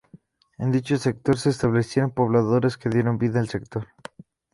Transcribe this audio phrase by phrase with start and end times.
[0.57, 3.85] En dicho sector, se establecieron pobladores que dieron vida al sector.